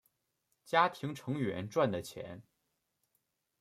[0.65, 2.41] 家庭成员赚的钱